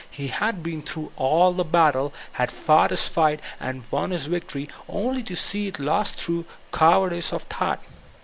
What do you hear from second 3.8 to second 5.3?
won his victory, only